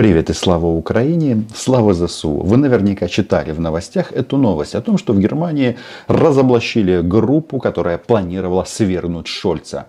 Привет 0.00 0.30
и 0.30 0.32
слава 0.32 0.64
Украине, 0.64 1.44
слава 1.54 1.92
ЗСУ. 1.92 2.30
Вы 2.30 2.56
наверняка 2.56 3.06
читали 3.06 3.52
в 3.52 3.60
новостях 3.60 4.12
эту 4.12 4.38
новость 4.38 4.74
о 4.74 4.80
том, 4.80 4.96
что 4.96 5.12
в 5.12 5.20
Германии 5.20 5.76
разоблачили 6.08 7.02
группу, 7.02 7.58
которая 7.58 7.98
планировала 7.98 8.64
свергнуть 8.64 9.26
Шольца, 9.26 9.88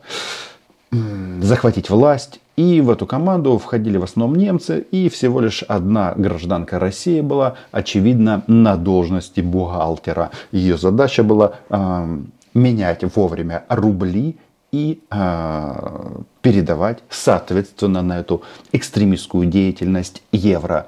захватить 1.39 1.89
власть. 1.89 2.41
И 2.57 2.81
в 2.81 2.89
эту 2.89 3.07
команду 3.07 3.57
входили 3.57 3.95
в 3.95 4.03
основном 4.03 4.37
немцы, 4.37 4.85
и 4.91 5.07
всего 5.07 5.39
лишь 5.39 5.63
одна 5.63 6.13
гражданка 6.17 6.77
России 6.77 7.21
была, 7.21 7.55
очевидно, 7.71 8.43
на 8.47 8.75
должности 8.75 9.39
бухгалтера. 9.39 10.31
Ее 10.51 10.77
задача 10.77 11.23
была 11.23 11.53
э, 11.69 12.17
менять 12.53 13.15
вовремя 13.15 13.63
рубли 13.69 14.35
и 14.71 15.01
э, 15.09 16.21
передавать, 16.41 16.99
соответственно, 17.09 18.01
на 18.01 18.19
эту 18.19 18.43
экстремистскую 18.71 19.45
деятельность 19.45 20.23
евро. 20.31 20.87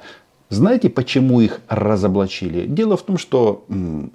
Знаете, 0.49 0.89
почему 0.89 1.41
их 1.41 1.59
разоблачили? 1.67 2.65
Дело 2.65 2.95
в 2.95 3.03
том, 3.03 3.17
что 3.17 3.65
м, 3.69 4.11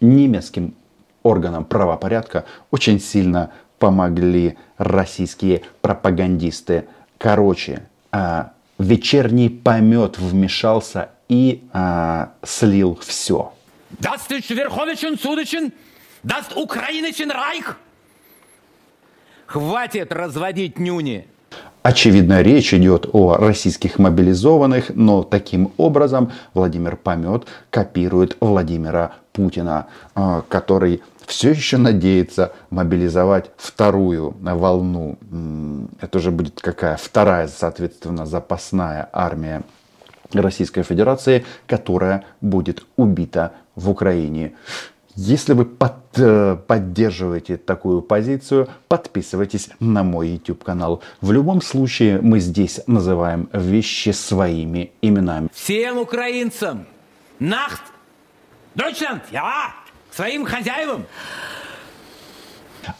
немецким 0.00 0.74
органам 1.22 1.64
правопорядка 1.64 2.44
очень 2.70 3.00
сильно 3.00 3.52
помогли 3.78 4.56
российские 4.78 5.62
пропагандисты. 5.80 6.86
Короче, 7.18 7.86
э, 8.12 8.44
вечерний 8.78 9.48
помет 9.48 10.18
вмешался 10.18 11.10
и 11.28 11.62
э, 11.72 12.26
слил 12.42 12.98
все. 13.00 13.52
Ist 14.00 14.50
Верховischen 14.50 15.18
Судischen, 15.18 15.72
das 16.24 16.50
Ukrainischen 16.56 17.30
Reich. 17.30 17.76
Хватит 19.52 20.14
разводить 20.14 20.78
нюни. 20.78 21.26
Очевидно, 21.82 22.40
речь 22.40 22.72
идет 22.72 23.10
о 23.12 23.34
российских 23.36 23.98
мобилизованных, 23.98 24.92
но 24.94 25.24
таким 25.24 25.72
образом 25.76 26.32
Владимир 26.54 26.96
Помет 26.96 27.44
копирует 27.68 28.38
Владимира 28.40 29.12
Путина, 29.34 29.88
а, 30.14 30.42
который 30.48 31.02
все 31.26 31.50
еще 31.50 31.76
надеется 31.76 32.54
мобилизовать 32.70 33.50
вторую 33.58 34.34
волну. 34.40 35.18
Это 36.00 36.16
уже 36.16 36.30
будет 36.30 36.62
какая? 36.62 36.96
Вторая, 36.96 37.46
соответственно, 37.46 38.24
запасная 38.24 39.10
армия 39.12 39.64
Российской 40.32 40.82
Федерации, 40.82 41.44
которая 41.66 42.24
будет 42.40 42.86
убита 42.96 43.52
в 43.74 43.90
Украине. 43.90 44.54
Если 45.14 45.52
вы 45.52 45.66
под, 45.66 45.94
э, 46.16 46.56
поддерживаете 46.66 47.58
такую 47.58 48.00
позицию, 48.00 48.68
подписывайтесь 48.88 49.68
на 49.78 50.02
мой 50.02 50.28
YouTube 50.30 50.64
канал. 50.64 51.02
В 51.20 51.32
любом 51.32 51.60
случае 51.60 52.20
мы 52.22 52.40
здесь 52.40 52.80
называем 52.86 53.48
вещи 53.52 54.10
своими 54.10 54.92
именами. 55.02 55.48
Всем 55.52 55.98
украинцам! 55.98 56.86
Нахт! 57.38 57.82
Deutschland! 58.74 59.20
Я! 59.30 59.74
Своим 60.10 60.46
хозяевам! 60.46 61.04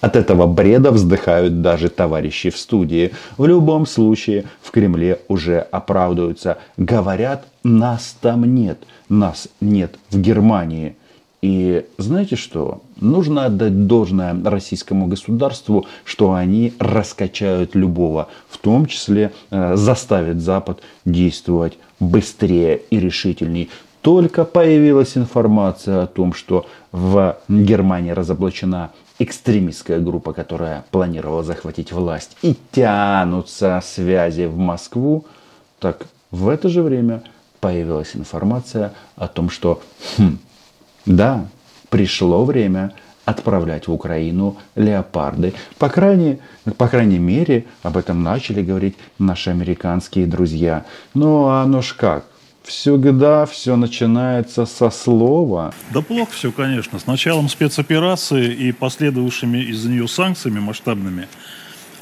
От 0.00 0.14
этого 0.14 0.46
бреда 0.46 0.90
вздыхают 0.90 1.62
даже 1.62 1.88
товарищи 1.88 2.50
в 2.50 2.58
студии. 2.58 3.12
В 3.38 3.46
любом 3.46 3.86
случае 3.86 4.44
в 4.60 4.70
Кремле 4.70 5.20
уже 5.28 5.60
оправдываются. 5.60 6.58
Говорят, 6.76 7.46
нас 7.64 8.16
там 8.20 8.44
нет. 8.44 8.84
Нас 9.08 9.48
нет 9.60 9.96
в 10.10 10.20
Германии. 10.20 10.96
И 11.42 11.84
знаете 11.98 12.36
что? 12.36 12.82
Нужно 13.00 13.46
отдать 13.46 13.88
должное 13.88 14.32
российскому 14.44 15.08
государству, 15.08 15.86
что 16.04 16.34
они 16.34 16.72
раскачают 16.78 17.74
любого, 17.74 18.28
в 18.48 18.58
том 18.58 18.86
числе 18.86 19.32
э, 19.50 19.74
заставят 19.74 20.40
Запад 20.40 20.80
действовать 21.04 21.78
быстрее 21.98 22.80
и 22.90 23.00
решительней. 23.00 23.70
Только 24.02 24.44
появилась 24.44 25.16
информация 25.16 26.04
о 26.04 26.06
том, 26.06 26.32
что 26.32 26.66
в 26.92 27.36
Германии 27.48 28.12
разоблачена 28.12 28.92
экстремистская 29.18 29.98
группа, 29.98 30.32
которая 30.32 30.84
планировала 30.92 31.42
захватить 31.42 31.90
власть, 31.90 32.36
и 32.42 32.56
тянутся 32.70 33.80
связи 33.84 34.44
в 34.44 34.56
Москву, 34.56 35.26
так 35.80 36.06
в 36.30 36.48
это 36.48 36.68
же 36.68 36.82
время 36.82 37.24
появилась 37.60 38.14
информация 38.14 38.92
о 39.16 39.28
том, 39.28 39.50
что 39.50 39.80
хм, 40.18 40.38
да, 41.06 41.46
пришло 41.90 42.44
время 42.44 42.92
отправлять 43.24 43.86
в 43.86 43.92
Украину 43.92 44.56
леопарды. 44.74 45.54
По 45.78 45.88
крайней, 45.88 46.40
по 46.76 46.88
крайней 46.88 47.18
мере, 47.18 47.66
об 47.82 47.96
этом 47.96 48.22
начали 48.22 48.62
говорить 48.62 48.96
наши 49.18 49.50
американские 49.50 50.26
друзья. 50.26 50.84
Ну, 51.14 51.46
а 51.46 51.62
оно 51.62 51.82
ж 51.82 51.94
как? 51.94 52.24
Всегда 52.64 53.44
все 53.46 53.76
начинается 53.76 54.66
со 54.66 54.90
слова. 54.90 55.74
Да 55.92 56.00
плохо 56.00 56.32
все, 56.32 56.52
конечно. 56.52 56.98
С 56.98 57.06
началом 57.06 57.48
спецоперации 57.48 58.52
и 58.52 58.72
последовавшими 58.72 59.58
из-за 59.58 59.88
нее 59.88 60.06
санкциями 60.06 60.60
масштабными 60.60 61.28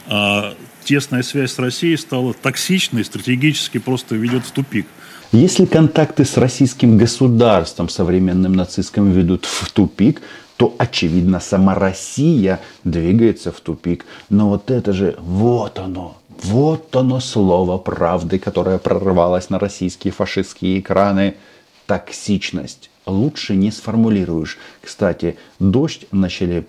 а, 0.06 0.54
тесная 0.84 1.22
связь 1.22 1.52
с 1.52 1.58
Россией 1.58 1.96
стала 1.96 2.34
токсичной, 2.34 3.04
стратегически 3.04 3.78
просто 3.78 4.16
ведет 4.16 4.44
в 4.44 4.50
тупик. 4.50 4.86
Если 5.32 5.64
контакты 5.64 6.24
с 6.24 6.36
российским 6.36 6.98
государством 6.98 7.88
современным 7.88 8.52
нацистским 8.54 9.12
ведут 9.12 9.44
в 9.44 9.70
тупик, 9.70 10.22
то, 10.56 10.74
очевидно, 10.76 11.38
сама 11.38 11.76
Россия 11.76 12.58
двигается 12.82 13.52
в 13.52 13.60
тупик. 13.60 14.06
Но 14.28 14.48
вот 14.48 14.72
это 14.72 14.92
же, 14.92 15.14
вот 15.20 15.78
оно, 15.78 16.16
вот 16.42 16.96
оно 16.96 17.20
слово 17.20 17.78
правды, 17.78 18.40
которое 18.40 18.78
прорвалось 18.78 19.50
на 19.50 19.60
российские 19.60 20.12
фашистские 20.12 20.80
экраны. 20.80 21.36
Токсичность. 21.86 22.90
Лучше 23.06 23.54
не 23.54 23.70
сформулируешь. 23.70 24.58
Кстати, 24.82 25.38
дождь 25.60 26.06
начали 26.10 26.66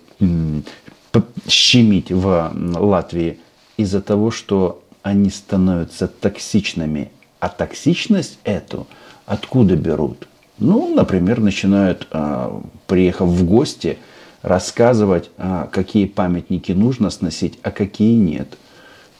щемить 1.48 2.12
в 2.12 2.52
Латвии 2.54 3.40
из-за 3.76 4.00
того, 4.00 4.30
что 4.30 4.82
они 5.02 5.30
становятся 5.30 6.06
токсичными 6.06 7.10
а 7.42 7.48
токсичность 7.48 8.38
эту 8.44 8.86
откуда 9.26 9.74
берут? 9.74 10.28
Ну, 10.58 10.94
например, 10.94 11.40
начинают, 11.40 12.06
а, 12.12 12.62
приехав 12.86 13.28
в 13.28 13.44
гости, 13.44 13.98
рассказывать, 14.42 15.28
а, 15.38 15.68
какие 15.72 16.06
памятники 16.06 16.70
нужно 16.70 17.10
сносить, 17.10 17.58
а 17.64 17.72
какие 17.72 18.14
нет. 18.14 18.56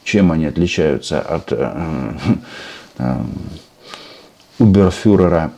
Чем 0.04 0.30
они 0.30 0.46
отличаются 0.46 1.20
от 1.20 1.52
а, 2.98 3.26
уберфюрера, 4.60 5.50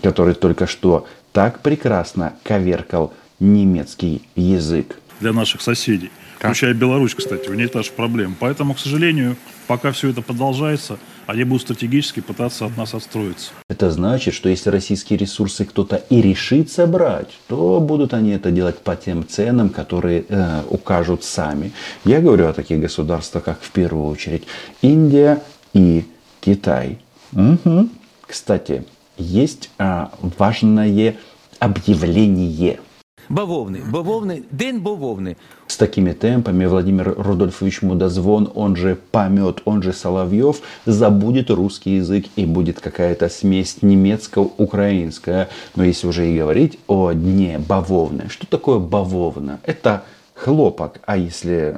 который 0.00 0.34
только 0.34 0.68
что 0.68 1.08
так 1.32 1.58
прекрасно 1.58 2.34
коверкал 2.44 3.12
немецкий 3.40 4.22
язык. 4.36 4.96
Для 5.20 5.32
наших 5.32 5.62
соседей. 5.62 6.10
Включая 6.38 6.74
Беларусь, 6.74 7.14
кстати, 7.14 7.48
у 7.48 7.54
них 7.54 7.70
та 7.70 7.82
же 7.82 7.90
проблема. 7.90 8.34
Поэтому, 8.38 8.74
к 8.74 8.78
сожалению, 8.78 9.36
пока 9.66 9.90
все 9.92 10.10
это 10.10 10.22
продолжается, 10.22 10.98
они 11.26 11.44
будут 11.44 11.62
стратегически 11.62 12.20
пытаться 12.20 12.66
от 12.66 12.76
нас 12.76 12.94
отстроиться. 12.94 13.50
Это 13.68 13.90
значит, 13.90 14.34
что 14.34 14.48
если 14.48 14.70
российские 14.70 15.18
ресурсы 15.18 15.64
кто-то 15.64 15.96
и 15.96 16.20
решится 16.20 16.86
брать, 16.86 17.30
то 17.48 17.80
будут 17.80 18.14
они 18.14 18.30
это 18.30 18.50
делать 18.50 18.78
по 18.78 18.94
тем 18.94 19.26
ценам, 19.26 19.70
которые 19.70 20.24
э, 20.28 20.62
укажут 20.68 21.24
сами. 21.24 21.72
Я 22.04 22.20
говорю 22.20 22.46
о 22.46 22.52
таких 22.52 22.80
государствах, 22.80 23.44
как 23.44 23.60
в 23.60 23.70
первую 23.70 24.06
очередь 24.06 24.44
Индия 24.82 25.42
и 25.72 26.04
Китай. 26.40 26.98
Угу. 27.32 27.88
Кстати, 28.26 28.84
есть 29.16 29.70
э, 29.78 30.06
важное 30.20 31.16
объявление– 31.58 32.78
Бавовны, 33.28 33.80
бавовны, 33.90 34.44
день 34.52 34.78
бавовны. 34.78 35.36
С 35.66 35.76
такими 35.76 36.12
темпами 36.12 36.64
Владимир 36.66 37.14
Рудольфович 37.18 37.82
Мудозвон, 37.82 38.50
он 38.54 38.76
же 38.76 38.96
Помет, 39.10 39.62
он 39.64 39.82
же 39.82 39.92
Соловьев, 39.92 40.60
забудет 40.86 41.50
русский 41.50 41.96
язык 41.96 42.26
и 42.36 42.46
будет 42.46 42.80
какая-то 42.80 43.28
смесь 43.28 43.82
немецко-украинская. 43.82 45.48
Но 45.74 45.84
если 45.84 46.06
уже 46.06 46.30
и 46.30 46.38
говорить 46.38 46.78
о 46.86 47.12
дне 47.12 47.58
бавовны, 47.58 48.28
что 48.28 48.46
такое 48.46 48.78
бавовна? 48.78 49.58
Это 49.64 50.04
хлопок, 50.34 51.00
а 51.04 51.16
если 51.16 51.76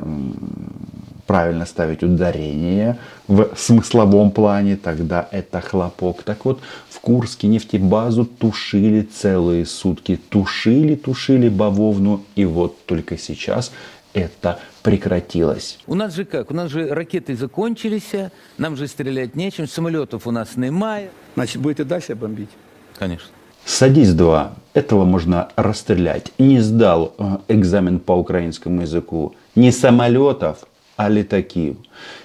правильно 1.29 1.67
ставить 1.67 2.03
ударение 2.03 2.97
в 3.29 3.51
смысловом 3.55 4.31
плане, 4.31 4.77
тогда 4.77 5.29
это 5.31 5.61
хлопок. 5.61 6.23
Так 6.23 6.45
вот, 6.47 6.61
в 6.89 7.01
Курске 7.01 7.49
нефтебазу 7.49 8.25
тушили 8.25 9.03
целые 9.03 9.67
сутки. 9.67 10.19
Тушили, 10.31 10.95
тушили 10.95 11.51
бавовну. 11.51 12.23
И 12.35 12.47
вот 12.47 12.87
только 12.87 13.19
сейчас 13.19 13.73
это 14.15 14.59
прекратилось. 14.83 15.79
У 15.87 15.95
нас 15.95 16.15
же 16.15 16.25
как? 16.25 16.51
У 16.51 16.55
нас 16.55 16.71
же 16.71 16.89
ракеты 16.89 17.37
закончились, 17.37 18.15
нам 18.57 18.77
же 18.77 18.89
стрелять 18.89 19.37
нечем, 19.37 19.69
самолетов 19.69 20.27
у 20.27 20.33
нас 20.33 20.57
немає. 20.57 21.11
Значит, 21.35 21.63
будете 21.63 21.85
дальше 21.85 22.15
бомбить? 22.15 22.51
Конечно. 22.99 23.29
Садись 23.67 24.15
два. 24.15 24.55
Этого 24.73 25.05
можно 25.05 25.49
расстрелять. 25.57 26.33
Не 26.39 26.61
сдал 26.61 27.13
э, 27.19 27.39
экзамен 27.49 27.99
по 27.99 28.13
украинскому 28.13 28.81
языку. 28.81 29.35
Не 29.55 29.73
самолетов, 29.73 30.65
а 30.99 31.09
летаки. 31.09 31.77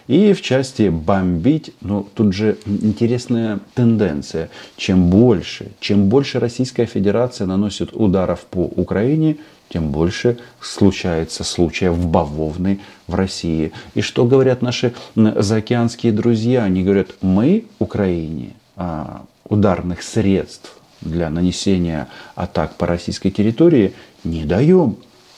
И 0.07 0.33
в 0.33 0.41
части 0.41 0.89
бомбить, 0.89 1.73
ну 1.81 2.07
тут 2.15 2.33
же 2.33 2.57
интересная 2.65 3.59
тенденция. 3.75 4.49
Чем 4.77 5.11
больше, 5.11 5.67
чем 5.79 6.09
больше 6.09 6.39
Российская 6.39 6.87
Федерация 6.87 7.45
наносит 7.45 7.93
ударов 7.93 8.45
по 8.45 8.61
Украине, 8.63 9.37
тем 9.69 9.91
больше 9.91 10.39
случается 10.59 11.43
случаев 11.43 12.03
бавовны 12.03 12.79
в 13.05 13.13
России. 13.13 13.71
И 13.93 14.01
что 14.01 14.25
говорят 14.25 14.63
наши 14.63 14.95
заокеанские 15.15 16.11
друзья? 16.11 16.63
Они 16.63 16.83
говорят, 16.83 17.09
мы 17.21 17.65
Украине 17.77 18.53
а, 18.75 19.23
ударных 19.47 20.01
средств 20.01 20.77
для 21.01 21.29
нанесения 21.29 22.07
атак 22.33 22.75
по 22.77 22.87
российской 22.87 23.29
территории 23.29 23.93
не 24.23 24.45
даем. 24.45 24.97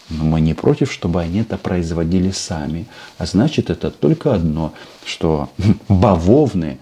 Но 0.09 0.23
мы 0.23 0.41
не 0.41 0.53
против, 0.53 0.91
чтобы 0.91 1.21
они 1.21 1.41
это 1.41 1.57
производили 1.57 2.31
сами. 2.31 2.85
А 3.17 3.25
значит, 3.25 3.69
это 3.69 3.89
только 3.89 4.33
одно, 4.33 4.73
что 5.03 5.49
бавовны 5.89 6.77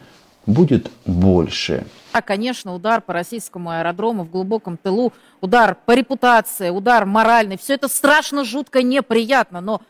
будет 0.46 0.92
больше. 1.06 1.86
А, 2.12 2.22
конечно, 2.22 2.75
удар 2.75 3.02
по 3.02 3.14
российскому 3.14 3.72
аэродрому 3.72 4.24
в 4.24 4.30
глубоком 4.30 4.78
тылу, 4.78 5.14
удар 5.42 5.75
по 5.86 5.94
репутации, 5.94 6.70
удар 6.70 7.06
моральный. 7.06 7.58
Все 7.58 7.74
это 7.74 7.88
страшно, 7.88 8.44
жутко, 8.44 8.84
неприятно, 8.84 9.62
но... 9.62 9.81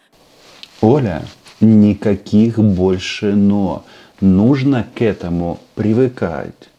Оля, 0.82 1.24
никаких 1.60 2.60
больше 2.60 3.34
«но». 3.34 3.84
Нужно 4.22 4.88
к 4.96 5.02
этому 5.02 5.60
привыкать. 5.76 6.70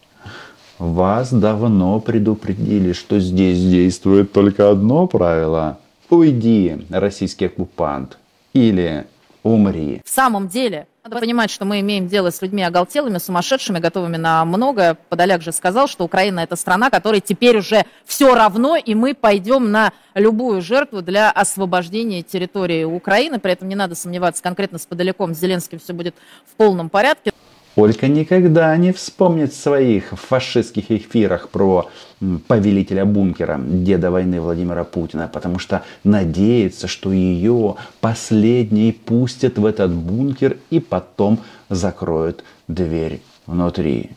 Вас 0.79 1.31
давно 1.31 2.01
предупредили, 2.01 2.95
что 2.95 3.21
здесь 3.21 3.59
действует 3.59 4.33
только 4.33 4.71
одно 4.71 5.06
правило. 5.06 5.79
Уйди, 6.11 6.87
российский 6.91 7.47
оккупант. 7.47 8.19
Или 8.53 9.06
умри. 9.43 10.01
В 10.05 10.09
самом 10.09 10.49
деле, 10.49 10.87
надо 11.05 11.21
понимать, 11.21 11.51
что 11.51 11.67
мы 11.67 11.81
имеем 11.81 12.09
дело 12.09 12.31
с 12.31 12.41
людьми 12.41 12.62
оголтелыми, 12.62 13.19
сумасшедшими, 13.19 13.79
готовыми 13.79 14.17
на 14.17 14.43
многое. 14.45 14.97
Подоляк 15.11 15.43
же 15.43 15.53
сказал, 15.53 15.87
что 15.87 16.05
Украина 16.05 16.41
это 16.41 16.56
страна, 16.56 16.89
которой 16.89 17.21
теперь 17.21 17.59
уже 17.59 17.85
все 18.06 18.35
равно, 18.35 18.77
и 18.77 18.95
мы 18.95 19.15
пойдем 19.15 19.71
на 19.71 19.93
любую 20.15 20.62
жертву 20.62 21.03
для 21.03 21.31
освобождения 21.31 22.23
территории 22.23 22.85
Украины. 22.85 23.39
При 23.39 23.53
этом 23.53 23.69
не 23.69 23.75
надо 23.75 23.95
сомневаться, 23.95 24.43
конкретно 24.43 24.79
с 24.79 24.87
Подоляком, 24.87 25.35
с 25.35 25.39
Зеленским 25.39 25.79
все 25.79 25.93
будет 25.93 26.15
в 26.47 26.55
полном 26.55 26.89
порядке. 26.89 27.33
Олька 27.76 28.06
никогда 28.06 28.76
не 28.76 28.93
вспомнит 28.93 29.53
в 29.53 29.61
своих 29.61 30.11
фашистских 30.11 30.93
эфирах 30.93 31.49
про 31.49 31.88
повелителя 32.47 33.05
бункера, 33.05 33.61
деда 33.61 34.12
войны 34.12 34.41
Владимира 34.41 34.85
Путина, 34.85 35.29
потому 35.32 35.59
что 35.59 35.82
надеется, 36.05 36.87
что 36.87 37.12
ее 37.12 37.75
последней 38.00 38.93
пустят 38.93 39.59
в 39.59 39.67
этот 39.67 39.93
бункер 39.93 40.59
и 40.71 40.79
потом 40.79 41.41
закроют 41.69 42.44
дверь 42.69 43.21
внутри. 43.47 44.11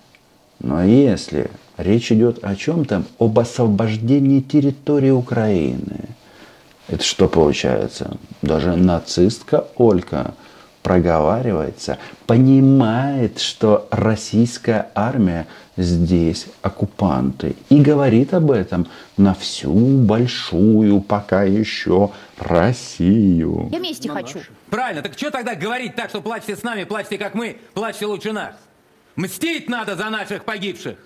Но 0.60 0.84
если 0.84 1.50
речь 1.78 2.12
идет 2.12 2.44
о 2.44 2.56
чем-то, 2.56 3.04
об 3.18 3.40
освобождении 3.40 4.40
территории 4.40 5.10
Украины, 5.10 6.10
это 6.88 7.04
что 7.04 7.28
получается? 7.28 8.18
Даже 8.44 8.76
нацистка 8.76 9.66
Олька– 9.78 10.36
проговаривается, 10.88 11.98
понимает, 12.28 13.40
что 13.40 13.90
российская 13.92 14.90
армия 14.96 15.46
здесь 15.76 16.48
оккупанты. 16.62 17.58
И 17.68 17.82
говорит 17.82 18.34
об 18.34 18.52
этом 18.52 18.88
на 19.18 19.34
всю 19.34 19.74
большую 19.74 21.02
пока 21.02 21.44
еще 21.44 22.12
Россию. 22.40 23.68
Я 23.70 23.80
мести 23.80 24.08
хочу. 24.08 24.40
Правильно, 24.70 25.02
так 25.02 25.18
что 25.18 25.30
тогда 25.30 25.56
говорить 25.56 25.94
так, 25.96 26.08
что 26.08 26.22
плачьте 26.22 26.56
с 26.56 26.64
нами, 26.64 26.86
плачьте 26.86 27.18
как 27.18 27.34
мы, 27.34 27.58
плачьте 27.74 28.06
лучше 28.06 28.32
нас? 28.32 28.56
Мстить 29.18 29.68
надо 29.68 29.98
за 29.98 30.10
наших 30.10 30.46
погибших. 30.46 30.98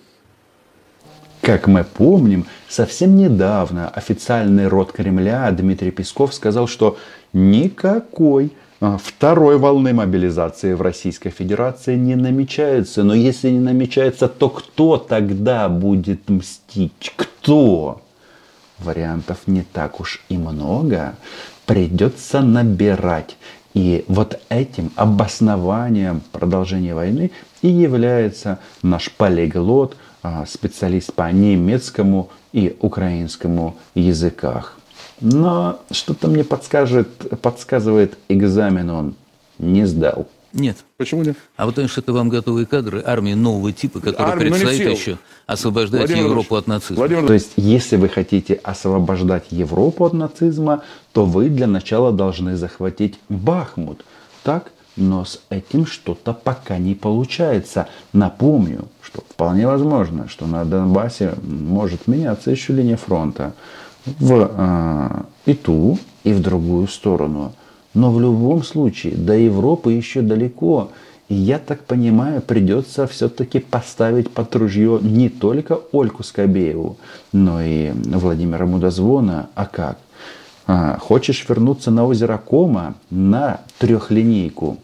Как 1.40 1.66
мы 1.66 1.82
помним, 1.82 2.46
совсем 2.68 3.16
недавно 3.16 3.88
официальный 3.88 4.68
род 4.68 4.92
Кремля 4.92 5.50
Дмитрий 5.50 5.90
Песков 5.90 6.34
сказал, 6.34 6.68
что 6.68 6.98
никакой 7.32 8.52
второй 8.98 9.58
волны 9.58 9.92
мобилизации 9.92 10.74
в 10.74 10.82
Российской 10.82 11.30
Федерации 11.30 11.94
не 11.96 12.16
намечается. 12.16 13.04
Но 13.04 13.14
если 13.14 13.50
не 13.50 13.60
намечается, 13.60 14.26
то 14.26 14.48
кто 14.48 14.96
тогда 14.96 15.68
будет 15.68 16.28
мстить? 16.28 17.12
Кто? 17.14 18.02
Вариантов 18.78 19.38
не 19.46 19.62
так 19.62 20.00
уж 20.00 20.20
и 20.28 20.36
много. 20.36 21.14
Придется 21.64 22.40
набирать. 22.40 23.36
И 23.72 24.04
вот 24.08 24.40
этим 24.48 24.90
обоснованием 24.96 26.20
продолжения 26.32 26.94
войны 26.94 27.30
и 27.62 27.68
является 27.68 28.58
наш 28.82 29.12
полиглот, 29.12 29.96
а, 30.24 30.44
специалист 30.44 31.12
по 31.14 31.30
немецкому 31.30 32.30
и 32.52 32.76
украинскому 32.80 33.76
языках. 33.94 34.76
Но 35.20 35.80
что-то 35.90 36.28
мне 36.28 36.44
подскажет, 36.44 37.08
подсказывает, 37.40 38.18
экзамен 38.28 38.90
он 38.90 39.14
не 39.58 39.86
сдал. 39.86 40.26
Нет. 40.52 40.84
Почему 40.98 41.22
нет? 41.22 41.36
А 41.56 41.66
потому 41.66 41.88
что 41.88 42.00
это 42.00 42.12
вам 42.12 42.28
готовые 42.28 42.66
кадры 42.66 43.02
армии 43.04 43.32
нового 43.32 43.72
типа, 43.72 44.00
которая 44.00 44.32
Армия 44.32 44.50
предстоит 44.50 44.98
еще 44.98 45.18
освобождать 45.46 46.00
Владимир 46.02 46.26
Европу 46.26 46.56
от 46.56 46.66
нацизма. 46.66 46.96
Владимир... 46.96 47.26
То 47.26 47.32
есть, 47.32 47.52
если 47.56 47.96
вы 47.96 48.08
хотите 48.08 48.54
освобождать 48.54 49.44
Европу 49.50 50.04
от 50.04 50.12
нацизма, 50.12 50.82
то 51.12 51.24
вы 51.24 51.48
для 51.48 51.66
начала 51.66 52.12
должны 52.12 52.56
захватить 52.56 53.18
Бахмут. 53.28 54.04
Так? 54.42 54.72
Но 54.96 55.24
с 55.24 55.40
этим 55.48 55.86
что-то 55.86 56.34
пока 56.34 56.76
не 56.76 56.94
получается. 56.94 57.88
Напомню, 58.12 58.88
что 59.00 59.22
вполне 59.26 59.66
возможно, 59.66 60.28
что 60.28 60.46
на 60.46 60.66
Донбассе 60.66 61.34
может 61.42 62.06
меняться 62.06 62.50
еще 62.50 62.74
линия 62.74 62.98
фронта 62.98 63.54
в 64.06 64.50
а, 64.56 65.26
и 65.46 65.54
ту, 65.54 65.98
и 66.24 66.32
в 66.32 66.40
другую 66.40 66.88
сторону. 66.88 67.52
Но 67.94 68.10
в 68.10 68.20
любом 68.20 68.62
случае 68.62 69.16
до 69.16 69.36
Европы 69.36 69.92
еще 69.92 70.22
далеко. 70.22 70.90
И 71.28 71.34
я 71.34 71.58
так 71.58 71.84
понимаю, 71.84 72.42
придется 72.42 73.06
все-таки 73.06 73.58
поставить 73.58 74.30
под 74.30 74.54
ружье 74.56 74.98
не 75.00 75.28
только 75.28 75.78
Ольку 75.92 76.22
Скобееву, 76.22 76.98
но 77.32 77.62
и 77.62 77.92
Владимира 77.92 78.66
Мудозвона. 78.66 79.48
А 79.54 79.66
как? 79.66 79.98
А, 80.66 80.98
хочешь 80.98 81.44
вернуться 81.48 81.90
на 81.90 82.06
озеро 82.06 82.38
Кома 82.38 82.94
на 83.10 83.60
трехлинейку? 83.78 84.78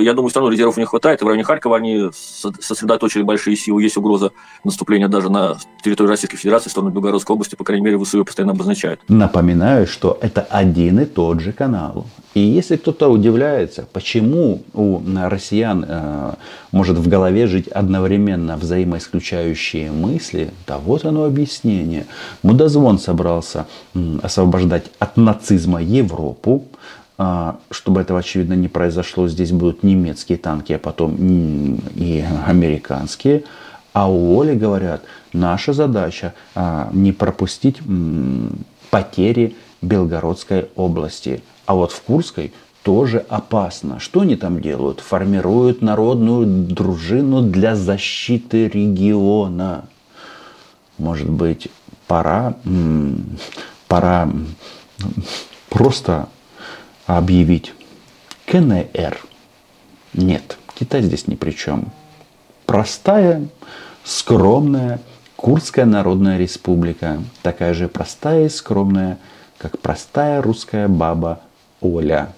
Я 0.00 0.12
думаю, 0.12 0.30
все 0.30 0.40
равно 0.40 0.52
резервов 0.52 0.76
не 0.76 0.84
хватает. 0.84 1.22
в 1.22 1.26
районе 1.26 1.44
Харькова 1.44 1.76
они 1.76 2.10
сосредоточили 2.12 3.22
большие 3.22 3.56
силы. 3.56 3.82
Есть 3.82 3.96
угроза 3.96 4.32
наступления 4.64 5.08
даже 5.08 5.30
на 5.30 5.56
территорию 5.82 6.10
Российской 6.10 6.36
Федерации, 6.36 6.68
в 6.68 6.72
сторону 6.72 6.92
Белгородской 6.92 7.34
области. 7.34 7.54
По 7.54 7.64
крайней 7.64 7.84
мере, 7.84 7.98
ВСУ 7.98 8.24
постоянно 8.24 8.52
обозначают. 8.52 9.00
Напоминаю, 9.08 9.86
что 9.86 10.18
это 10.20 10.42
один 10.42 11.00
и 11.00 11.04
тот 11.04 11.40
же 11.40 11.52
канал. 11.52 12.06
И 12.34 12.40
если 12.40 12.76
кто-то 12.76 13.08
удивляется, 13.08 13.86
почему 13.92 14.62
у 14.74 15.00
россиян 15.16 15.84
э, 15.88 16.34
может 16.70 16.98
в 16.98 17.08
голове 17.08 17.46
жить 17.46 17.68
одновременно 17.68 18.56
взаимоисключающие 18.56 19.90
мысли, 19.90 20.50
да 20.66 20.78
вот 20.78 21.04
оно 21.04 21.24
объяснение. 21.24 22.06
Мудозвон 22.42 22.98
собрался 22.98 23.66
освобождать 24.22 24.84
от 24.98 25.16
нацизма 25.16 25.82
Европу, 25.82 26.64
чтобы 27.18 28.02
этого, 28.02 28.18
очевидно, 28.18 28.54
не 28.54 28.68
произошло, 28.68 29.26
здесь 29.28 29.50
будут 29.50 29.82
немецкие 29.82 30.36
танки, 30.36 30.74
а 30.74 30.78
потом 30.78 31.16
и 31.94 32.24
американские. 32.46 33.44
А 33.94 34.10
у 34.10 34.38
Оли 34.38 34.54
говорят, 34.54 35.02
наша 35.32 35.72
задача 35.72 36.34
а, 36.54 36.90
не 36.92 37.12
пропустить 37.12 37.78
потери 38.90 39.56
Белгородской 39.80 40.68
области. 40.76 41.42
А 41.64 41.74
вот 41.74 41.92
в 41.92 42.02
Курской 42.02 42.52
тоже 42.82 43.24
опасно. 43.28 43.98
Что 43.98 44.20
они 44.20 44.36
там 44.36 44.60
делают? 44.60 45.00
Формируют 45.00 45.80
народную 45.80 46.46
дружину 46.46 47.40
для 47.40 47.74
защиты 47.74 48.68
региона. 48.68 49.86
Может 50.98 51.30
быть, 51.30 51.68
пора, 52.06 52.54
пора 53.88 54.28
просто 55.70 56.28
объявить 57.06 57.72
КНР. 58.46 59.18
Нет, 60.12 60.58
Китай 60.74 61.02
здесь 61.02 61.26
ни 61.26 61.34
при 61.34 61.52
чем. 61.52 61.90
Простая, 62.66 63.48
скромная 64.04 65.00
Курдская 65.36 65.84
Народная 65.84 66.38
Республика. 66.38 67.22
Такая 67.42 67.74
же 67.74 67.88
простая 67.88 68.46
и 68.46 68.48
скромная, 68.48 69.18
как 69.58 69.78
простая 69.78 70.42
русская 70.42 70.88
баба 70.88 71.40
Оля. 71.80 72.32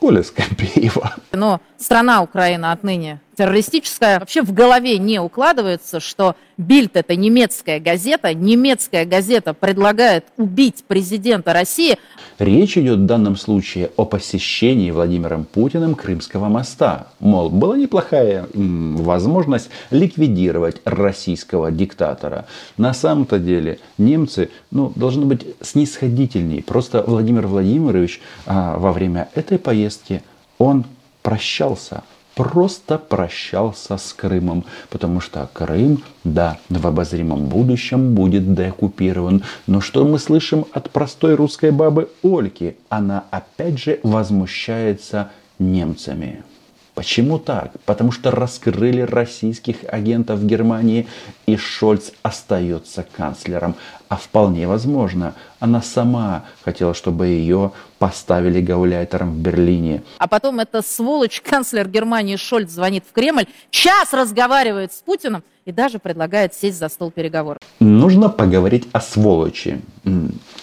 Оля 0.00 0.22
Скопеева. 0.22 1.14
Но 1.32 1.60
страна 1.78 2.22
Украина 2.22 2.72
отныне 2.72 3.20
террористическая. 3.36 4.18
Вообще 4.18 4.42
в 4.42 4.52
голове 4.52 4.98
не 4.98 5.20
укладывается, 5.20 6.00
что 6.00 6.34
Бильд– 6.56 6.92
это 6.96 7.14
немецкая 7.14 7.78
газета, 7.78 8.34
немецкая 8.34 9.04
газета 9.04 9.54
предлагает 9.54 10.24
убить 10.36 10.82
президента 10.88 11.52
России. 11.52 11.96
Речь 12.40 12.76
идет 12.76 12.98
в 12.98 13.06
данном 13.06 13.36
случае 13.36 13.90
о 13.96 14.04
посещении 14.04 14.90
Владимиром 14.90 15.44
Путиным 15.44 15.94
Крымского 15.94 16.48
моста. 16.48 17.08
Мол, 17.20 17.48
была 17.48 17.76
неплохая 17.76 18.48
возможность 18.54 19.70
ликвидировать 19.90 20.80
российского 20.84 21.70
диктатора. 21.70 22.46
На 22.76 22.92
самом-то 22.92 23.38
деле 23.38 23.78
немцы 23.98 24.50
ну, 24.72 24.92
должны 24.96 25.26
быть 25.26 25.46
снисходительней. 25.60 26.62
Просто 26.62 27.04
Владимир 27.06 27.46
Владимирович 27.46 28.20
а, 28.46 28.78
во 28.78 28.92
время 28.92 29.28
этой 29.34 29.58
поездки 29.58 30.22
он 30.58 30.84
прощался 31.28 32.02
просто 32.34 32.98
прощался 32.98 33.98
с 33.98 34.14
Крымом, 34.14 34.64
потому 34.90 35.20
что 35.20 35.50
Крым, 35.52 36.04
да, 36.24 36.56
в 36.68 36.86
обозримом 36.86 37.48
будущем 37.48 38.14
будет 38.14 38.54
деоккупирован. 38.54 39.42
Но 39.66 39.80
что 39.80 40.04
мы 40.06 40.18
слышим 40.20 40.64
от 40.72 40.88
простой 40.90 41.34
русской 41.34 41.72
бабы 41.72 42.08
Ольки? 42.22 42.76
Она 42.88 43.24
опять 43.32 43.78
же 43.78 43.98
возмущается 44.04 45.30
немцами. 45.58 46.44
Почему 46.98 47.38
так? 47.38 47.70
Потому 47.84 48.10
что 48.10 48.32
раскрыли 48.32 49.02
российских 49.02 49.84
агентов 49.86 50.40
в 50.40 50.46
Германии, 50.46 51.06
и 51.46 51.56
Шольц 51.56 52.10
остается 52.24 53.06
канцлером. 53.16 53.76
А 54.08 54.16
вполне 54.16 54.66
возможно, 54.66 55.34
она 55.60 55.80
сама 55.80 56.46
хотела, 56.64 56.94
чтобы 56.94 57.28
ее 57.28 57.70
поставили 58.00 58.60
гауляйтером 58.60 59.32
в 59.32 59.36
Берлине. 59.36 60.02
А 60.18 60.26
потом 60.26 60.58
эта 60.58 60.82
сволочь, 60.82 61.40
канцлер 61.40 61.86
Германии 61.86 62.34
Шольц, 62.34 62.72
звонит 62.72 63.04
в 63.08 63.12
Кремль, 63.12 63.46
час 63.70 64.12
разговаривает 64.12 64.92
с 64.92 64.96
Путиным 64.96 65.44
и 65.68 65.72
даже 65.72 65.98
предлагает 65.98 66.54
сесть 66.54 66.78
за 66.78 66.88
стол 66.88 67.10
переговоров. 67.10 67.58
Нужно 67.78 68.30
поговорить 68.30 68.88
о 68.92 69.02
сволочи. 69.02 69.82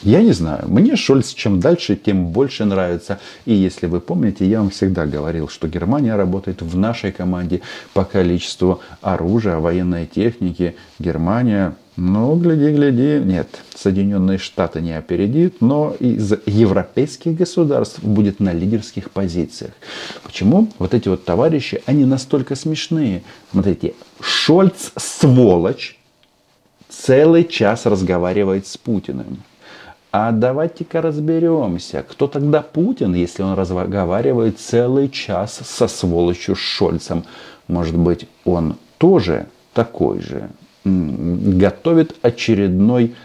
Я 0.01 0.23
не 0.23 0.31
знаю, 0.31 0.65
мне 0.67 0.95
Шольц 0.95 1.31
чем 1.33 1.59
дальше, 1.59 1.95
тем 1.95 2.27
больше 2.27 2.65
нравится. 2.65 3.19
И 3.45 3.53
если 3.53 3.85
вы 3.85 3.99
помните, 3.99 4.47
я 4.47 4.59
вам 4.59 4.71
всегда 4.71 5.05
говорил, 5.05 5.47
что 5.47 5.67
Германия 5.67 6.15
работает 6.15 6.63
в 6.63 6.75
нашей 6.75 7.11
команде 7.11 7.61
по 7.93 8.03
количеству 8.03 8.81
оружия, 9.01 9.57
военной 9.57 10.07
техники. 10.07 10.75
Германия 10.97 11.75
ну, 11.97 12.35
гляди, 12.35 12.73
гляди. 12.73 13.21
Нет, 13.23 13.47
Соединенные 13.73 14.37
Штаты 14.37 14.81
не 14.81 14.97
опередит, 14.97 15.61
но 15.61 15.95
из 15.97 16.33
европейских 16.45 17.37
государств 17.37 18.03
будет 18.03 18.41
на 18.41 18.51
лидерских 18.51 19.11
позициях. 19.11 19.71
Почему? 20.21 20.67
Вот 20.77 20.93
эти 20.93 21.07
вот 21.07 21.23
товарищи, 21.23 21.81
они 21.85 22.03
настолько 22.03 22.55
смешные. 22.55 23.23
Смотрите, 23.51 23.93
Шольц, 24.21 24.91
сволочь, 24.95 25.97
целый 26.89 27.45
час 27.45 27.85
разговаривает 27.85 28.67
с 28.67 28.77
Путиным. 28.77 29.43
А 30.11 30.31
давайте-ка 30.31 31.01
разберемся, 31.01 32.05
кто 32.07 32.27
тогда 32.27 32.61
Путин, 32.61 33.13
если 33.13 33.43
он 33.43 33.53
разговаривает 33.53 34.59
целый 34.59 35.09
час 35.09 35.59
со 35.63 35.87
сволочью 35.87 36.55
Шольцем. 36.55 37.25
Может 37.67 37.97
быть, 37.97 38.27
он 38.45 38.77
тоже 38.97 39.47
такой 39.73 40.21
же 40.21 40.49
готовит 40.85 42.15
очередной 42.21 43.15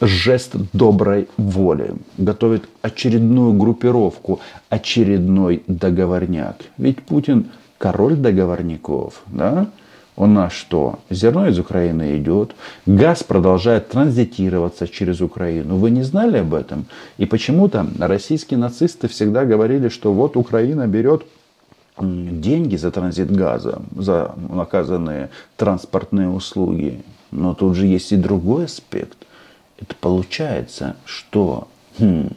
жест 0.00 0.56
доброй 0.72 1.28
воли, 1.36 1.94
готовит 2.16 2.68
очередную 2.80 3.52
группировку, 3.52 4.40
очередной 4.70 5.62
договорняк. 5.66 6.56
Ведь 6.78 7.02
Путин 7.02 7.50
король 7.78 8.16
договорников, 8.16 9.22
да? 9.26 9.68
У 10.14 10.26
нас 10.26 10.52
что? 10.52 10.98
Зерно 11.08 11.48
из 11.48 11.58
Украины 11.58 12.18
идет, 12.18 12.54
газ 12.84 13.22
продолжает 13.22 13.88
транзитироваться 13.88 14.86
через 14.86 15.22
Украину. 15.22 15.76
Вы 15.76 15.90
не 15.90 16.02
знали 16.02 16.38
об 16.38 16.52
этом? 16.52 16.84
И 17.16 17.24
почему-то 17.24 17.86
российские 17.98 18.58
нацисты 18.58 19.08
всегда 19.08 19.46
говорили, 19.46 19.88
что 19.88 20.12
вот 20.12 20.36
Украина 20.36 20.86
берет 20.86 21.24
деньги 21.98 22.76
за 22.76 22.90
транзит 22.90 23.30
газа, 23.30 23.80
за 23.96 24.34
оказанные 24.54 25.30
транспортные 25.56 26.28
услуги. 26.28 27.02
Но 27.30 27.54
тут 27.54 27.76
же 27.76 27.86
есть 27.86 28.12
и 28.12 28.16
другой 28.16 28.66
аспект. 28.66 29.16
Это 29.80 29.94
получается, 29.98 30.96
что 31.06 31.68
хм, 31.98 32.28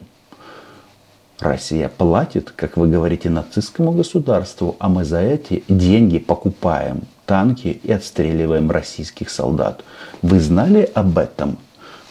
Россия 1.38 1.90
платит, 1.90 2.50
как 2.50 2.78
вы 2.78 2.88
говорите, 2.88 3.28
нацистскому 3.28 3.92
государству, 3.92 4.76
а 4.78 4.88
мы 4.88 5.04
за 5.04 5.20
эти 5.20 5.62
деньги 5.68 6.18
покупаем 6.18 7.02
танки 7.26 7.80
и 7.82 7.92
отстреливаем 7.92 8.70
российских 8.70 9.30
солдат. 9.30 9.84
Вы 10.22 10.40
знали 10.40 10.88
об 10.94 11.18
этом? 11.18 11.58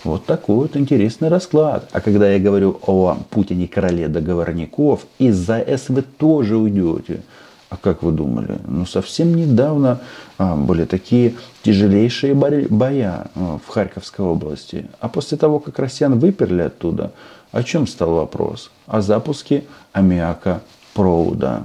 Вот 0.04 0.26
такой 0.26 0.56
вот 0.58 0.78
интересный 0.78 1.30
расклад. 1.30 1.90
А 1.92 2.00
когда 2.00 2.30
я 2.32 2.40
говорю 2.40 2.80
о 2.86 3.18
Путине 3.32 3.68
короле 3.68 4.08
договорников, 4.08 5.08
из-за 5.18 5.56
С 5.56 5.90
вы 5.90 6.04
тоже 6.04 6.58
уйдете. 6.58 7.22
А 7.70 7.78
как 7.78 8.04
вы 8.04 8.12
думали? 8.12 8.60
Ну, 8.68 8.86
совсем 8.86 9.34
недавно 9.34 10.00
а, 10.38 10.56
были 10.56 10.86
такие 10.86 11.34
тяжелейшие 11.64 12.36
боя 12.36 13.28
а, 13.34 13.58
в 13.58 13.68
Харьковской 13.68 14.24
области. 14.24 14.86
А 15.00 15.10
после 15.10 15.38
того, 15.38 15.60
как 15.60 15.80
россиян 15.80 16.20
выперли 16.20 16.62
оттуда, 16.62 17.12
о 17.52 17.64
чем 17.64 17.88
стал 17.88 18.12
вопрос? 18.16 18.70
О 18.86 19.02
запуске 19.02 19.64
аммиака 19.92 20.62
провода. 20.94 21.64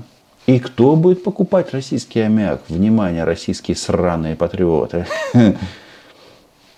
И 0.50 0.58
кто 0.58 0.96
будет 0.96 1.22
покупать 1.22 1.72
российский 1.72 2.18
аммиак? 2.18 2.62
Внимание, 2.68 3.22
российские 3.22 3.76
сраные 3.76 4.34
патриоты. 4.34 5.06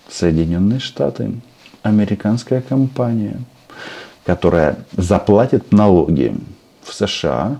Соединенные 0.07 0.79
Штаты 0.79 1.31
американская 1.81 2.61
компания, 2.61 3.39
которая 4.25 4.77
заплатит 4.91 5.71
налоги 5.71 6.35
в 6.83 6.93
США. 6.93 7.57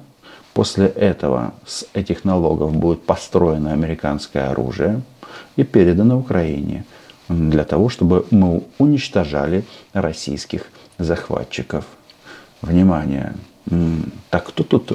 После 0.54 0.86
этого 0.86 1.56
с 1.66 1.88
этих 1.96 2.26
налогов 2.26 2.76
будет 2.76 3.02
построено 3.08 3.74
американское 3.74 4.52
оружие 4.52 5.02
и 5.56 5.64
передано 5.64 6.20
Украине 6.20 6.86
для 7.28 7.64
того, 7.64 7.90
чтобы 7.90 8.28
мы 8.30 8.62
уничтожали 8.78 9.66
российских 9.94 10.70
захватчиков. 11.00 11.86
Внимание! 12.62 13.34
Так 14.30 14.50
кто 14.50 14.64
тут 14.64 14.92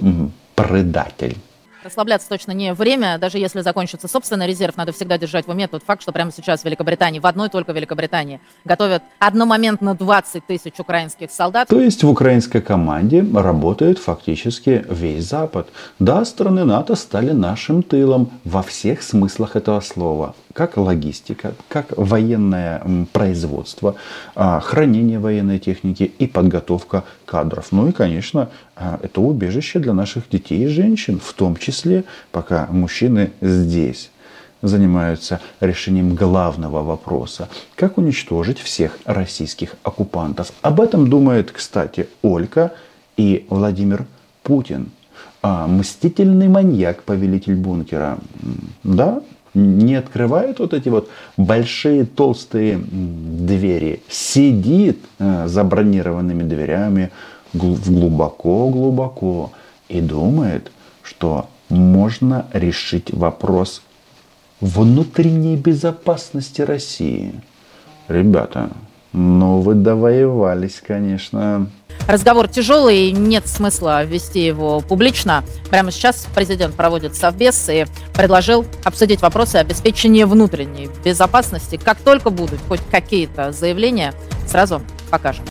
предатель? 0.58 1.36
Расслабляться 1.84 2.28
точно 2.28 2.52
не 2.52 2.74
время, 2.74 3.18
даже 3.18 3.38
если 3.38 3.60
закончится 3.60 4.08
собственный 4.08 4.48
резерв, 4.48 4.76
надо 4.76 4.92
всегда 4.92 5.16
держать 5.16 5.46
в 5.46 5.50
уме 5.50 5.68
тот 5.68 5.84
факт, 5.84 6.02
что 6.02 6.12
прямо 6.12 6.32
сейчас 6.32 6.62
в 6.62 6.64
Великобритании, 6.64 7.20
в 7.20 7.26
одной 7.26 7.48
только 7.48 7.72
Великобритании, 7.72 8.40
готовят 8.64 9.02
одномоментно 9.20 9.94
20 9.94 10.44
тысяч 10.46 10.74
украинских 10.78 11.30
солдат. 11.30 11.68
То 11.68 11.80
есть 11.80 12.02
в 12.02 12.10
украинской 12.10 12.60
команде 12.60 13.24
работает 13.32 13.98
фактически 13.98 14.84
весь 14.88 15.28
Запад. 15.28 15.68
Да, 15.98 16.24
страны 16.24 16.64
НАТО 16.64 16.96
стали 16.96 17.32
нашим 17.32 17.82
тылом 17.82 18.30
во 18.44 18.62
всех 18.62 19.02
смыслах 19.02 19.56
этого 19.56 19.80
слова 19.80 20.34
как 20.58 20.76
логистика, 20.76 21.54
как 21.68 21.96
военное 21.96 22.82
производство, 23.12 23.94
а, 24.34 24.58
хранение 24.58 25.20
военной 25.20 25.60
техники 25.60 26.02
и 26.02 26.26
подготовка 26.26 27.04
кадров. 27.26 27.68
Ну 27.70 27.86
и, 27.88 27.92
конечно, 27.92 28.48
а, 28.74 28.98
это 29.00 29.20
убежище 29.20 29.78
для 29.78 29.92
наших 29.92 30.28
детей 30.28 30.64
и 30.64 30.66
женщин, 30.66 31.20
в 31.24 31.32
том 31.32 31.54
числе, 31.54 31.68
пока 32.32 32.66
мужчины 32.70 33.32
здесь 33.40 34.10
занимаются 34.62 35.40
решением 35.60 36.14
главного 36.14 36.82
вопроса. 36.82 37.48
Как 37.76 37.98
уничтожить 37.98 38.58
всех 38.58 38.98
российских 39.04 39.76
оккупантов? 39.82 40.52
Об 40.62 40.80
этом 40.80 41.08
думает, 41.08 41.52
кстати, 41.52 42.08
Олька 42.22 42.72
и 43.16 43.46
Владимир 43.50 44.06
Путин. 44.42 44.90
А, 45.42 45.66
мстительный 45.66 46.48
маньяк, 46.48 47.04
повелитель 47.04 47.54
бункера. 47.54 48.18
Да, 48.82 49.22
не 49.54 49.94
открывает 49.94 50.58
вот 50.58 50.74
эти 50.74 50.88
вот 50.88 51.08
большие 51.36 52.04
толстые 52.04 52.78
двери, 52.78 54.02
сидит 54.08 54.98
э, 55.18 55.46
за 55.46 55.64
бронированными 55.64 56.42
дверями 56.42 57.10
глубоко-глубоко 57.54 59.52
и 59.88 60.00
думает, 60.00 60.70
что 61.02 61.48
можно 61.68 62.46
решить 62.52 63.12
вопрос 63.12 63.82
внутренней 64.60 65.56
безопасности 65.56 66.62
России. 66.62 67.32
Ребята, 68.08 68.70
ну 69.12 69.60
вы 69.60 69.74
довоевались, 69.74 70.82
конечно. 70.86 71.68
Разговор 72.06 72.48
тяжелый, 72.48 73.12
нет 73.12 73.46
смысла 73.46 74.04
вести 74.04 74.44
его 74.44 74.80
публично. 74.80 75.44
Прямо 75.70 75.90
сейчас 75.90 76.26
президент 76.34 76.74
проводит 76.74 77.14
совбез 77.14 77.68
и 77.68 77.86
предложил 78.14 78.64
обсудить 78.84 79.20
вопросы 79.20 79.56
обеспечения 79.56 80.24
внутренней 80.24 80.88
безопасности. 81.04 81.76
Как 81.76 81.98
только 81.98 82.30
будут 82.30 82.60
хоть 82.66 82.80
какие-то 82.90 83.52
заявления, 83.52 84.14
сразу 84.46 84.80
покажем. 85.10 85.44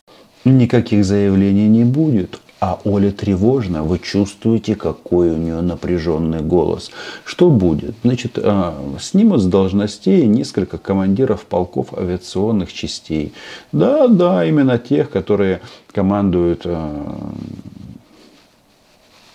Никаких 0.44 1.04
заявлений 1.04 1.68
не 1.68 1.84
будет. 1.84 2.40
А 2.60 2.80
Оле 2.84 3.12
тревожно, 3.12 3.84
вы 3.84 4.00
чувствуете, 4.00 4.74
какой 4.74 5.30
у 5.30 5.36
нее 5.36 5.60
напряженный 5.60 6.40
голос. 6.40 6.90
Что 7.24 7.50
будет? 7.50 7.94
Значит, 8.02 8.36
а, 8.36 8.74
снимут 9.00 9.42
с 9.42 9.46
должностей 9.46 10.26
несколько 10.26 10.76
командиров 10.76 11.44
полков 11.44 11.96
авиационных 11.96 12.72
частей. 12.72 13.32
Да, 13.70 14.08
да, 14.08 14.44
именно 14.44 14.76
тех, 14.78 15.10
которые 15.10 15.60
командуют 15.92 16.62
а, 16.64 17.30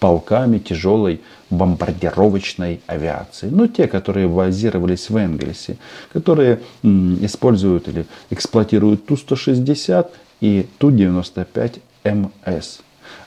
полками 0.01 0.59
тяжелой 0.59 1.21
бомбардировочной 1.49 2.81
авиации. 2.87 3.47
Ну, 3.49 3.67
те, 3.67 3.87
которые 3.87 4.27
базировались 4.27 5.09
в 5.09 5.15
Энгельсе, 5.15 5.77
которые 6.11 6.59
используют 6.83 7.87
или 7.87 8.05
эксплуатируют 8.29 9.05
Ту-160 9.05 10.09
и 10.41 10.67
Ту-95МС. 10.77 12.82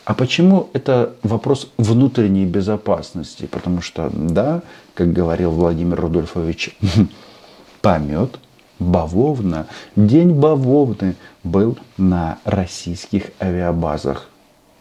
А 0.06 0.14
почему 0.14 0.70
это 0.72 1.14
вопрос 1.24 1.68
внутренней 1.78 2.46
безопасности? 2.46 3.46
Потому 3.46 3.82
что, 3.82 4.08
да, 4.12 4.62
как 4.94 5.12
говорил 5.12 5.50
Владимир 5.50 6.00
Рудольфович, 6.00 6.78
помет, 7.82 8.38
бавовна, 8.78 9.66
день 9.96 10.30
бавовны 10.30 11.16
был 11.42 11.76
на 11.96 12.38
российских 12.44 13.32
авиабазах. 13.40 14.28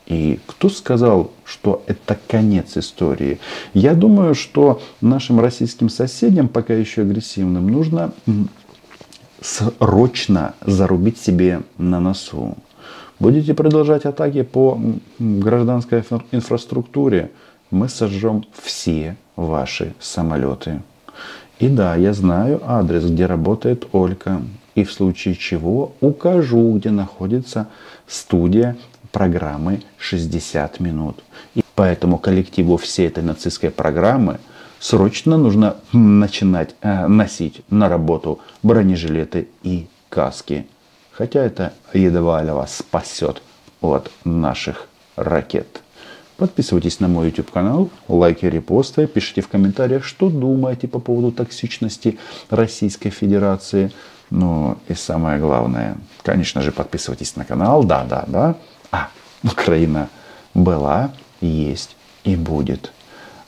И 0.06 0.40
кто 0.46 0.70
сказал, 0.70 1.32
что 1.44 1.82
это 1.88 2.20
конец 2.28 2.78
истории? 2.78 3.40
Я 3.74 3.96
думаю, 3.96 4.36
что 4.36 4.80
нашим 5.02 5.40
российским 5.40 5.90
соседям, 5.90 6.48
пока 6.48 6.76
еще 6.76 7.02
агрессивным, 7.02 7.68
нужно 7.68 8.14
срочно 9.42 10.54
зарубить 10.62 11.20
себе 11.20 11.64
на 11.80 12.00
носу. 12.00 12.56
Будете 13.20 13.54
продолжать 13.54 14.06
атаки 14.06 14.44
по 14.44 14.80
гражданской 15.20 16.04
инфраструктуре, 16.32 17.32
мы 17.72 17.88
сожжем 17.88 18.46
все 18.62 19.16
ваши 19.36 19.94
самолеты. 20.00 20.82
И 21.60 21.70
да, 21.70 21.96
я 21.96 22.14
знаю 22.14 22.62
адрес, 22.66 23.06
где 23.06 23.26
работает 23.26 23.88
Олька. 23.94 24.42
И 24.76 24.84
в 24.84 24.92
случае 24.92 25.36
чего 25.36 25.94
укажу, 26.02 26.74
где 26.74 26.92
находится 26.92 27.70
студия 28.08 28.76
программы 29.14 29.82
60 29.98 30.82
минут. 30.82 31.24
И 31.56 31.64
поэтому 31.76 32.18
коллективу 32.18 32.76
всей 32.76 33.08
этой 33.08 33.24
нацистской 33.24 33.72
программы 33.72 34.40
срочно 34.82 35.38
нужно 35.38 35.78
начинать 35.94 36.76
э, 36.82 37.08
носить 37.08 37.62
на 37.70 37.88
работу 37.88 38.40
бронежилеты 38.62 39.48
и 39.64 39.88
каски. 40.10 40.68
Хотя 41.18 41.46
это 41.46 41.74
едва 41.94 42.44
ли 42.44 42.52
вас 42.52 42.76
спасет 42.78 43.42
от 43.82 44.12
наших 44.26 44.88
ракет. 45.16 45.82
Подписывайтесь 46.36 47.00
на 47.00 47.08
мой 47.08 47.28
YouTube 47.28 47.52
канал, 47.52 47.90
лайки, 48.10 48.46
репосты, 48.46 49.08
пишите 49.08 49.40
в 49.40 49.48
комментариях, 49.48 50.04
что 50.04 50.30
думаете 50.30 50.90
по 50.90 51.00
поводу 51.00 51.32
токсичности 51.32 52.20
Российской 52.50 53.10
Федерации. 53.10 53.94
Ну 54.30 54.78
и 54.90 54.94
самое 54.94 55.40
главное, 55.40 55.96
конечно 56.24 56.62
же, 56.62 56.74
подписывайтесь 56.74 57.38
на 57.38 57.46
канал, 57.46 57.86
да, 57.86 58.04
да, 58.04 58.26
да. 58.28 58.56
А, 58.92 59.08
Украина 59.44 60.10
была, 60.54 61.14
есть 61.40 61.96
и 62.26 62.36
будет. 62.36 62.92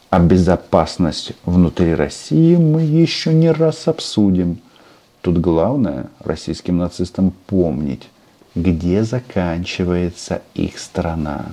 А 0.09 0.19
безопасность 0.19 1.33
внутри 1.43 1.93
России 1.93 2.55
мы 2.55 2.83
еще 2.83 3.33
не 3.33 3.51
раз 3.51 3.89
обсудим. 3.89 4.62
Тут 5.27 5.39
главное 5.39 6.05
российским 6.24 6.77
нацистам 6.77 7.34
помнить, 7.48 8.07
где 8.55 9.03
заканчивается 9.03 10.41
их 10.53 10.79
страна. 10.79 11.48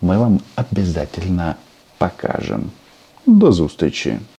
Мы 0.00 0.16
вам 0.16 0.40
обязательно 0.54 1.56
покажем. 1.98 2.70
До 3.26 3.52
зустрічі! 3.52 4.18